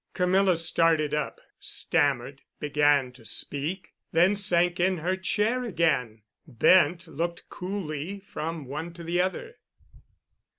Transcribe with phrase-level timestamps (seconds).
[0.15, 6.23] Camilla started up, stammered, began to speak, then sank in her chair again.
[6.47, 9.57] Bent looked coolly from one to the other.